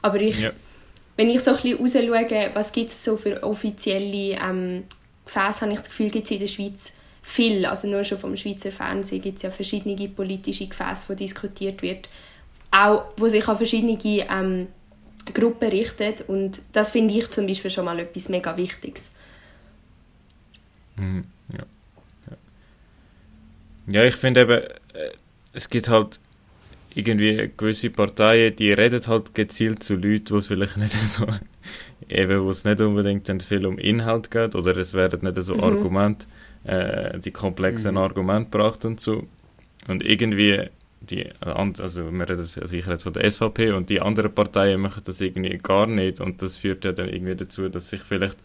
[0.00, 0.52] Aber ich, ja.
[1.16, 4.84] wenn ich so ein bisschen rausschaue, was gibt es so für offizielle ähm,
[5.26, 7.66] Gefäße, habe ich das Gefühl, gibt es in der Schweiz viel.
[7.66, 12.08] Also nur schon vom Schweizer Fernsehen gibt es ja verschiedene politische Gefäße, wo diskutiert wird.
[12.70, 14.68] Auch, wo sich an verschiedene ähm,
[15.34, 16.22] Gruppen richtet.
[16.28, 19.10] Und das finde ich zum Beispiel schon mal etwas mega Wichtiges.
[20.96, 21.24] Mhm.
[21.52, 21.64] Ja.
[23.86, 25.10] Ja, ich finde eben, äh,
[25.52, 26.20] es gibt halt
[26.94, 31.26] irgendwie gewisse Parteien, die reden halt gezielt zu Leuten, wo es vielleicht nicht so,
[32.08, 35.54] eben, wo es nicht unbedingt dann viel um Inhalt geht, oder es werden nicht so
[35.54, 35.64] mhm.
[35.64, 36.26] Argumente,
[36.64, 37.98] äh, die komplexen mhm.
[37.98, 39.26] Argumente gebracht und so.
[39.88, 40.68] Und irgendwie,
[41.00, 45.58] die, also wir reden sicher von der SVP und die anderen Parteien machen das irgendwie
[45.58, 48.36] gar nicht und das führt ja dann irgendwie dazu, dass sich vielleicht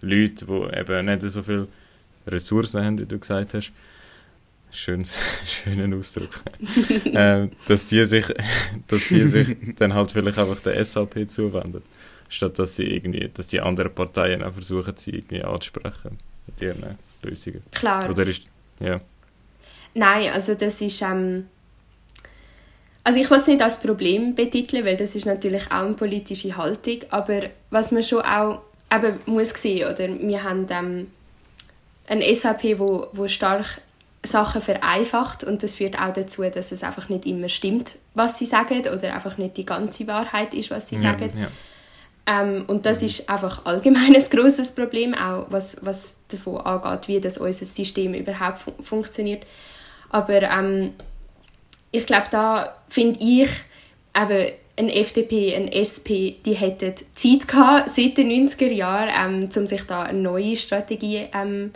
[0.00, 1.68] Leute, die eben nicht so viel
[2.26, 3.72] Ressourcen haben, wie du gesagt hast,
[4.70, 5.14] Schönes,
[5.46, 6.40] schönen Ausdruck,
[7.04, 8.26] äh, dass, die sich,
[8.86, 11.82] dass die sich dann halt vielleicht einfach der SAP zuwenden,
[12.28, 16.98] statt dass sie irgendwie, dass die anderen Parteien auch versuchen, sie irgendwie anzusprechen mit ihren
[17.22, 17.62] Lösungen.
[17.72, 18.10] Klar.
[18.10, 18.42] Oder ist,
[18.80, 19.00] ja.
[19.94, 21.46] Nein, also das ist, ähm,
[23.04, 26.56] also ich will es nicht als Problem betiteln, weil das ist natürlich auch eine politische
[26.56, 28.60] Haltung, aber was man schon auch
[28.94, 31.06] eben muss sehen, oder wir haben ähm,
[32.06, 33.80] eine SVP, wo, wo stark
[34.24, 38.46] Sachen vereinfacht und das führt auch dazu, dass es einfach nicht immer stimmt, was sie
[38.46, 41.30] sagen oder einfach nicht die ganze Wahrheit ist, was sie ja, sagen.
[41.38, 41.48] Ja.
[42.26, 47.20] Ähm, und das ist einfach allgemein ein grosses Problem, auch was, was davon angeht, wie
[47.20, 49.44] das unser System überhaupt fun funktioniert.
[50.10, 50.94] Aber ähm,
[51.90, 53.48] ich glaube, da finde ich
[54.16, 59.10] eben eine FDP, eine SP, die hätten Zeit gehabt, seit den 90er Jahren,
[59.42, 61.72] ähm, um sich da eine neue Strategie ähm,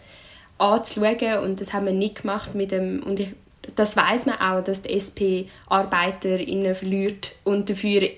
[0.63, 3.35] anzuschauen und das haben wir nicht gemacht mit dem und ich,
[3.77, 8.09] das weiß man auch, dass die SP ArbeiterInnen verliert und dafür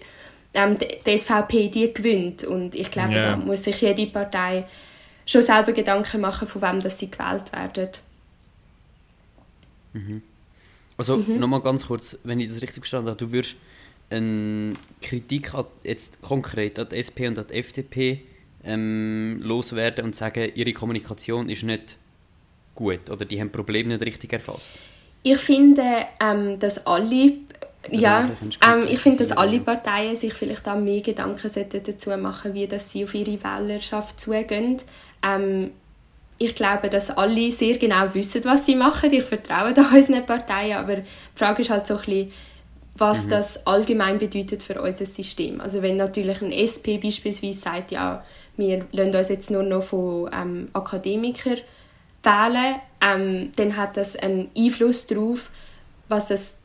[0.54, 3.30] ähm, die, die SVP die gewinnt und ich glaube, yeah.
[3.30, 4.66] da muss sich jede Partei
[5.26, 7.88] schon selber Gedanken machen, von wem dass sie gewählt werden.
[9.92, 10.22] Mhm.
[10.96, 11.38] Also mhm.
[11.38, 13.56] nochmal ganz kurz, wenn ich das richtig verstanden habe, du würdest
[14.10, 15.52] eine Kritik
[15.82, 18.20] jetzt konkret an die SP und an die FDP
[18.64, 21.96] ähm, loswerden und sagen, ihre Kommunikation ist nicht
[22.74, 24.74] gut oder die haben Probleme nicht richtig erfasst?
[25.22, 27.32] Ich finde, ähm, dass alle
[27.90, 28.30] also ja,
[28.66, 31.50] ähm, ich finde, dass alle Parteien sich vielleicht auch mehr Gedanken
[31.84, 34.78] dazu machen wie dass sie auf ihre Wählerschaft zugehen.
[35.22, 35.70] Ähm,
[36.38, 39.12] ich glaube, dass alle sehr genau wissen, was sie machen.
[39.12, 41.02] Ich vertraue da unseren Parteien, aber die
[41.34, 42.32] Frage ist halt so ein bisschen,
[42.96, 43.30] was mhm.
[43.30, 45.60] das allgemein bedeutet für unser System.
[45.60, 48.24] Also wenn natürlich ein SP beispielsweise sagt, ja,
[48.56, 51.58] wir lassen uns jetzt nur noch von ähm, Akademikern
[52.24, 55.50] wählen, ähm, dann hat das einen Einfluss darauf,
[56.08, 56.60] was das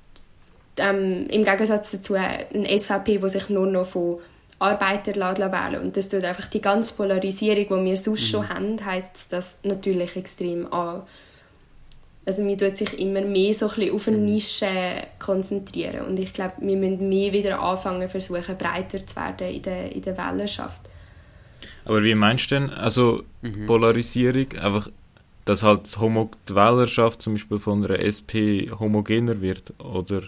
[0.77, 4.19] ähm, im Gegensatz dazu ein SVP, wo sich nur noch von
[4.59, 8.25] Arbeiter wählen und das tut einfach die ganze Polarisierung, die wir sonst mhm.
[8.25, 11.03] schon haben, heißt das natürlich extrem an.
[12.25, 14.25] Also man tut sich immer mehr so ein auf eine mhm.
[14.25, 14.67] Nische
[15.17, 19.91] konzentrieren und ich glaube, wir müssen mehr wieder anfangen, versuchen breiter zu werden in der,
[19.93, 20.81] in der Wählerschaft.
[21.85, 23.65] Aber wie meinst du denn, also mhm.
[23.65, 24.89] Polarisierung, einfach
[25.49, 30.21] dass halt die Wählerschaft zum Beispiel von einer SP homogener wird, oder?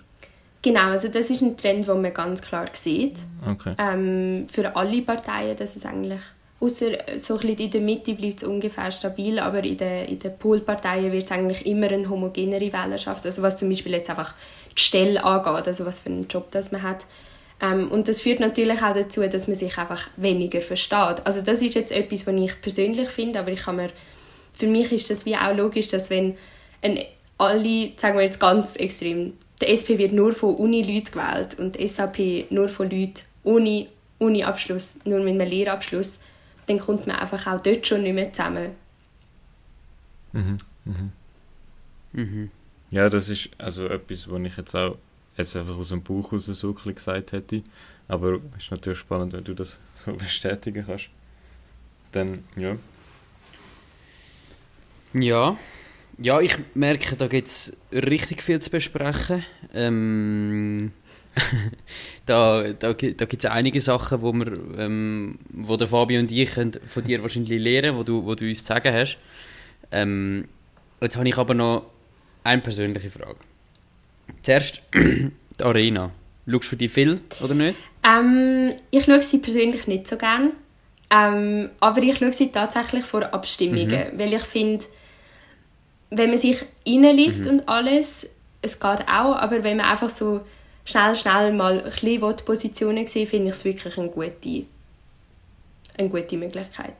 [0.63, 3.19] Genau, also das ist ein Trend, den man ganz klar sieht.
[3.47, 3.75] Okay.
[3.77, 6.21] Ähm, für alle Parteien, dass es eigentlich,
[6.59, 10.17] außer so ein bisschen in der Mitte bleibt es ungefähr stabil, aber in den, in
[10.17, 14.33] den Poolparteien wird es eigentlich immer eine homogenere Wählerschaft, also was zum Beispiel jetzt einfach
[14.75, 17.05] die Stelle angeht, also was für einen Job das man hat.
[17.61, 21.21] Ähm, und das führt natürlich auch dazu, dass man sich einfach weniger versteht.
[21.25, 23.91] Also das ist jetzt etwas, was ich persönlich finde, aber ich kann mir,
[24.53, 26.35] für mich ist das wie auch logisch, dass wenn
[26.81, 26.99] ein,
[27.37, 31.87] alle, sagen wir jetzt ganz extrem, der SP wird nur von Uni-Leuten gewählt und die
[31.87, 33.87] SVP nur von Leuten ohne
[34.19, 36.19] Uni-Abschluss, nur mit einem Lehrabschluss,
[36.67, 38.71] dann kommt man einfach auch dort schon nicht mehr zusammen.
[40.33, 40.57] Mhm.
[40.85, 41.11] Mhm.
[42.13, 42.51] Mhm.
[42.91, 44.97] Ja, das ist also etwas, was ich jetzt auch
[45.37, 47.63] jetzt einfach aus dem Bauch raus so gesagt hätte.
[48.07, 51.09] Aber es ist natürlich spannend, wenn du das so bestätigen kannst.
[52.11, 52.75] Dann, ja.
[55.13, 55.57] Ja.
[56.17, 59.43] Ja, ich merke, da gibt es richtig viel zu besprechen.
[59.73, 60.91] Ähm,
[62.25, 66.51] da da, da gibt es einige Sachen, wo, wir, ähm, wo der Fabio und ich
[66.51, 69.17] von dir wahrscheinlich lernen, wo du, wo du uns zu sagen hast.
[69.91, 70.47] Ähm,
[71.01, 71.85] jetzt habe ich aber noch
[72.43, 73.37] eine persönliche Frage.
[74.43, 75.31] Zuerst die
[75.63, 76.11] Arena.
[76.47, 77.77] Schaust du die viel oder nicht?
[78.03, 80.53] Ähm, ich schaue sie persönlich nicht so gern.
[81.09, 84.13] Ähm, aber ich schaue sie tatsächlich vor Abstimmungen.
[84.13, 84.19] Mhm.
[84.19, 84.85] Weil ich finde,
[86.11, 87.47] wenn man sich reinliest mhm.
[87.47, 88.29] und alles,
[88.61, 90.41] es geht auch, aber wenn man einfach so
[90.85, 94.65] schnell, schnell mal ein bisschen Positionen sehen finde ich es wirklich eine gute,
[95.97, 96.95] eine gute Möglichkeit.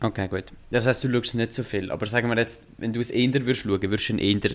[0.00, 0.44] Okay, gut.
[0.70, 1.90] Das heißt, du schaust nicht so viel.
[1.90, 4.50] Aber sagen wir jetzt, wenn du es eher würdest schauen, würdest du eher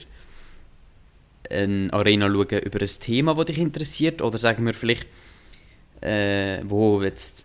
[1.50, 4.22] eine Arena schauen über ein Thema, das dich interessiert?
[4.22, 5.08] Oder sagen wir vielleicht,
[6.00, 7.44] äh, wo jetzt,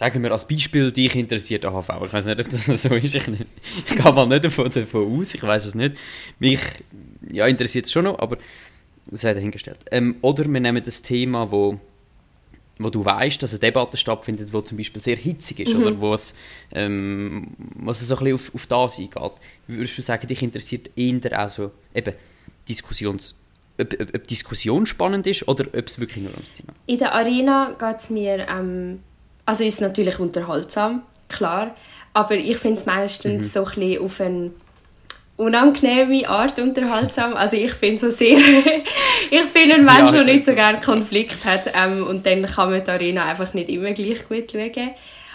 [0.00, 1.90] sagen wir als Beispiel, dich interessiert AHV.
[2.06, 3.14] Ich weiß nicht, ob das so ist.
[3.14, 5.94] Ich, ich gehe mal nicht davon, davon aus, ich weiß es nicht.
[6.38, 6.60] Mich
[7.30, 8.38] ja, interessiert es schon noch, aber
[9.10, 9.76] das sei dahingestellt.
[9.90, 11.78] Ähm, oder wir nehmen das Thema, wo
[12.82, 15.82] wo du weißt, dass eine Debatte stattfindet, die zum Beispiel sehr hitzig ist mhm.
[15.82, 16.34] oder wo es,
[16.72, 19.32] ähm, was es so ein bisschen auf, auf das eingeht.
[19.66, 22.14] Würdest du sagen, dich interessiert eher auch so eben
[22.66, 23.34] Diskussions
[23.78, 27.14] ob, ob, ob Diskussion spannend ist oder ob es wirklich nur ums Thema In der
[27.14, 29.00] Arena geht es mir, ähm,
[29.50, 31.74] also ist natürlich unterhaltsam, klar,
[32.14, 33.48] aber ich finde es meistens mhm.
[33.48, 34.50] so ein bisschen auf eine
[35.36, 37.34] unangenehme Art unterhaltsam.
[37.34, 38.38] Also ich bin so sehr,
[39.30, 42.70] ich bin ein Mensch, ja, der nicht so gerne Konflikt hat ähm, und dann kann
[42.70, 44.90] man die Arena einfach nicht immer gleich gut schauen.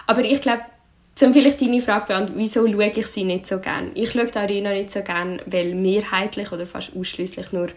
[0.08, 0.62] Aber ich glaube,
[1.16, 3.90] zum vielleicht deine Frage beantworten, wieso schaue ich sie nicht so gerne?
[3.96, 7.68] Ich schaue die Arena nicht so gerne, weil mehrheitlich oder fast ausschließlich nur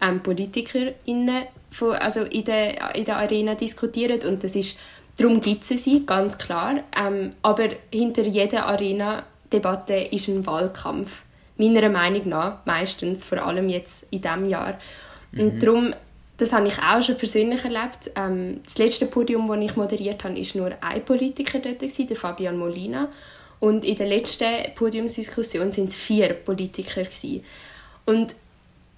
[0.00, 4.78] ähm, PolitikerInnen von, also in der, in der Arena diskutieren und das ist,
[5.16, 6.80] darum gibt es sie, ganz klar.
[6.96, 11.22] Ähm, aber hinter jeder Arena-Debatte ist ein Wahlkampf,
[11.56, 14.78] meiner Meinung nach, meistens, vor allem jetzt in diesem Jahr.
[15.32, 15.58] Und mhm.
[15.58, 15.94] darum
[16.42, 18.10] das habe ich auch schon persönlich erlebt.
[18.16, 22.16] Ähm, das letzte Podium, das ich moderiert habe, war nur ein Politiker dort, gewesen, der
[22.16, 23.08] Fabian Molina.
[23.60, 27.04] Und in der letzten Podiumsdiskussion waren es vier Politiker.
[27.04, 27.44] Gewesen.
[28.06, 28.34] Und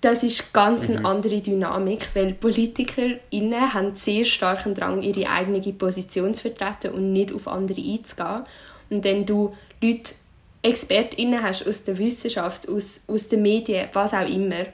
[0.04, 0.98] das ist ganz mhm.
[0.98, 7.12] eine andere Dynamik, weil PolitikerInnen haben sehr starken Drang, ihre eigene Position zu vertreten und
[7.12, 8.44] nicht auf andere einzugehen.
[8.90, 10.14] Und wenn du Leute,
[10.62, 14.66] ExpertInnen hast aus der Wissenschaft, aus, aus den Medien, was auch immer,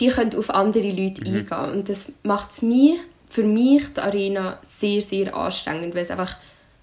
[0.00, 1.36] die können auf andere Leute mhm.
[1.36, 1.72] eingehen.
[1.72, 2.96] Und das macht es mir,
[3.28, 6.36] für mich, die Arena, sehr, sehr anstrengend, weil es einfach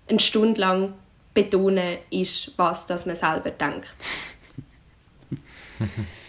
[0.07, 0.93] eine Stunde lang
[1.33, 3.89] betonen ist, was das man selber denkt.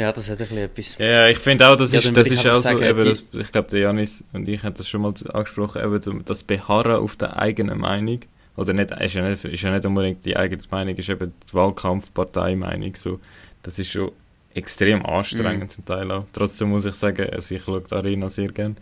[0.00, 0.96] Ja, das hat ein bisschen etwas.
[0.98, 3.52] Ja, ich finde auch, das ja, ist, das ist auch sagen, so, eben, das, ich
[3.52, 7.38] glaube, der Janis und ich haben das schon mal angesprochen, eben das Beharren auf der
[7.38, 8.20] eigenen Meinung,
[8.56, 11.54] oder nicht, ist ja nicht, ist ja nicht unbedingt die eigene Meinung, ist eben die
[11.54, 13.20] Wahlkampf-Parteimeinung, so,
[13.62, 14.12] das ist schon
[14.54, 15.68] extrem anstrengend mhm.
[15.68, 16.24] zum Teil auch.
[16.32, 18.76] Trotzdem muss ich sagen, also ich schaue die Arena sehr gerne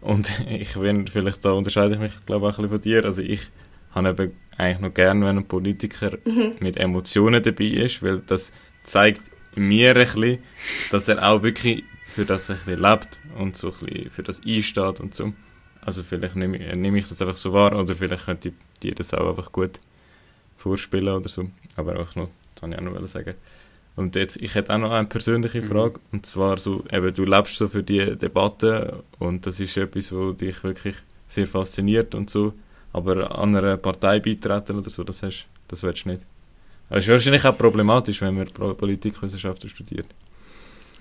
[0.00, 3.04] und ich bin, vielleicht da unterscheide ich mich, glaube ich, auch ein bisschen von dir,
[3.04, 3.42] also ich
[3.90, 6.54] habe eben eigentlich noch gerne, wenn ein Politiker mhm.
[6.60, 8.50] mit Emotionen dabei ist, weil das
[8.82, 10.38] zeigt mir ein bisschen,
[10.90, 14.42] dass er auch wirklich für das ein bisschen lebt und so ein bisschen für das
[14.44, 15.32] einsteht und so.
[15.80, 19.12] Also vielleicht nehme ich, nehme ich das einfach so wahr oder vielleicht könnte dir das
[19.12, 19.80] auch einfach gut
[20.56, 21.50] vorspielen oder so.
[21.76, 23.34] Aber auch noch, das wollte ich auch noch sagen.
[23.96, 25.66] Und jetzt, ich hätte auch noch eine persönliche mhm.
[25.66, 26.06] Frage, mhm.
[26.12, 30.36] und zwar so, eben, du lebst so für die Debatte und das ist etwas, was
[30.36, 30.96] dich wirklich
[31.28, 32.54] sehr fasziniert und so,
[32.92, 36.22] aber an einer Partei beitreten oder so, das hast, das willst du nicht.
[36.88, 40.06] Das ist wahrscheinlich auch problematisch, wenn man Politikwissenschaften studiert.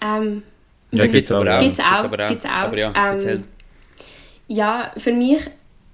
[0.02, 0.43] Ähm,
[0.91, 1.60] ja, gibt es aber auch.
[1.60, 2.10] Gibt's auch.
[2.30, 2.50] Gibt's auch.
[2.50, 3.43] Aber ja, ähm,
[4.48, 5.41] ja, für mich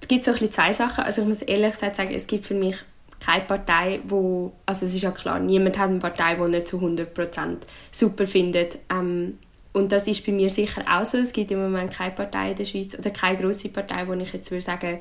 [0.08, 1.04] gibt es so ein bisschen zwei Sachen.
[1.04, 2.76] Also ich muss ehrlich gesagt sagen, es gibt für mich
[3.20, 6.78] keine Partei, wo, also es ist ja klar, niemand hat eine Partei, die er zu
[6.78, 7.58] 100%
[7.92, 8.78] super findet.
[8.90, 9.38] Ähm,
[9.72, 11.18] und das ist bei mir sicher auch so.
[11.18, 14.32] Es gibt im Moment keine Partei in der Schweiz oder keine grosse Partei, wo ich
[14.32, 14.98] jetzt würde sagen,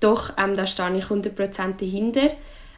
[0.00, 2.30] doch, ähm, da stehe ich 100% dahinter.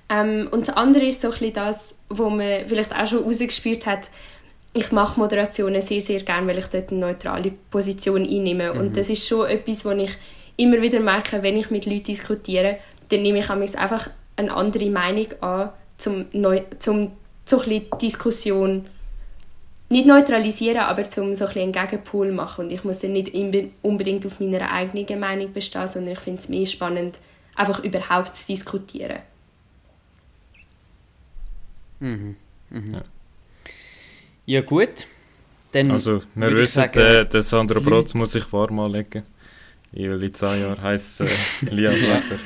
[0.08, 3.86] Ähm, und das andere ist so ein bisschen das, wo man vielleicht auch schon rausgespürt
[3.86, 4.08] hat,
[4.74, 8.72] ich mache Moderationen sehr, sehr gerne, weil ich dort eine neutrale Position einnehme.
[8.72, 8.80] Mhm.
[8.80, 10.12] Und das ist schon etwas, wo ich
[10.56, 15.26] immer wieder merke, wenn ich mit Leuten diskutiere, dann nehme ich einfach eine andere Meinung
[15.40, 17.12] an, zum, neu, zum
[17.44, 18.86] so ein Diskussion
[19.90, 22.66] nicht neutralisieren, aber zum so ein einen Gegenpol machen.
[22.66, 23.32] Und ich muss dann nicht
[23.82, 27.18] unbedingt auf meiner eigenen Meinung bestehen, sondern ich finde es mehr spannend,
[27.56, 29.20] einfach überhaupt zu diskutieren.
[32.00, 32.36] Mhm.
[32.70, 32.92] Mhm.
[32.92, 33.02] Ja.
[34.46, 34.60] ja.
[34.60, 35.06] gut.
[35.72, 39.22] Dann also, wir wissen, sagen, der, der Sandro Brotz muss sich warm anlegen.
[39.92, 42.38] In Jahren heisst es äh, Lia Blätter.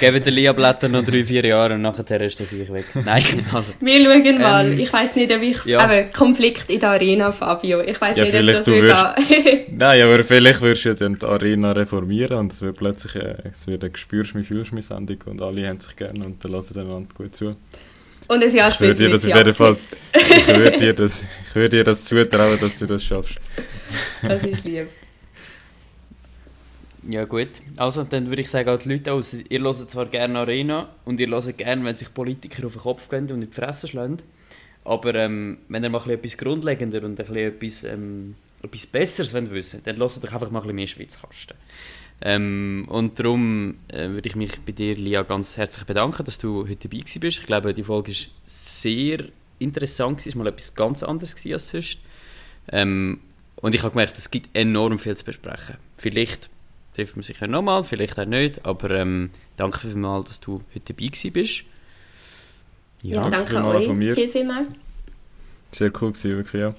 [0.00, 2.84] Geben der Lia Blätter noch drei, vier Jahre und nachher ist das ich weg.
[2.94, 3.72] Nein, also.
[3.80, 4.66] Wir schauen mal.
[4.66, 5.90] Ähm, ich weiss nicht, ob ich ja.
[5.90, 7.80] eben Konflikt in der Arena, Fabio.
[7.80, 9.04] Ich weiss ja, nicht, ob das du wirst,
[9.70, 13.66] Nein, aber vielleicht wirst du dann die Arena reformieren und es wird plötzlich äh, es
[13.66, 16.78] wird eine «Spürst mich, fühlst mich» Sendung und alle haben sich gerne und dann lassen
[16.78, 17.52] einander gut zu.
[18.28, 19.76] Und ein Jahr später dir das auf jeden Fall,
[20.12, 23.38] Ich würde dir das, ich würde dir das zutrauen, dass du das schaffst.
[24.22, 24.88] Das ist lieb.
[27.08, 30.40] Ja gut, also dann würde ich sagen, auch die Leute aus, ihr hört zwar gerne
[30.40, 33.54] Arena und ihr hört gerne, wenn sich Politiker auf den Kopf gehen und in die
[33.54, 34.18] Fresse schlagen,
[34.84, 39.80] aber ähm, wenn ihr mal etwas grundlegender und ein etwas, ähm, etwas Besseres wollt wissen
[39.84, 41.56] dann hört doch einfach mal ein bisschen mehr Schweizkasten.
[42.20, 46.66] Ähm, und darum äh, würde ich mich bei dir, Lia, ganz herzlich bedanken, dass du
[46.68, 47.22] heute dabei bist.
[47.22, 49.24] Ich glaube, die Folge war sehr
[49.60, 51.98] interessant, es war mal etwas ganz anderes als sonst.
[52.70, 53.20] Ähm,
[53.56, 55.76] und ich habe gemerkt, es gibt enorm viel zu besprechen.
[55.96, 56.50] Vielleicht
[56.94, 60.94] trifft man sich ja nochmal, vielleicht auch nicht, aber ähm, danke vielmals, dass du heute
[60.94, 61.64] dabei bist.
[63.02, 63.86] Ja, ja danke, danke euch.
[63.86, 64.14] Von mir.
[64.14, 64.66] Viel, viel mehr.
[65.70, 66.74] Sehr cool gewesen, wirklich, ja.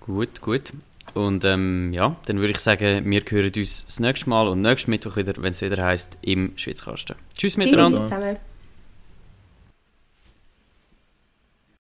[0.00, 0.72] Gut, gut.
[1.16, 4.90] Und ähm, ja, dann würde ich sagen, wir hören uns das nächste Mal und nächsten
[4.90, 7.16] Mittwoch wieder, wenn es wieder heisst, im Schweizkasten.
[7.36, 7.98] Tschüss miteinander.
[7.98, 8.36] Tschüss zusammen.